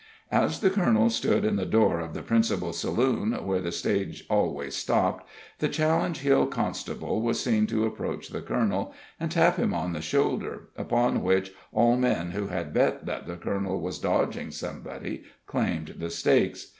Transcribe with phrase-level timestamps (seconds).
[0.31, 4.75] As the colonel stood in the door of the principal saloon, where the stage always
[4.75, 9.93] stopped, the Challenge Hill constable was seen to approach the colonel, and tap him on
[9.93, 15.23] the shoulder, upon which all men who had bet that the colonel was dodging somebody
[15.45, 16.69] claimed the stakes.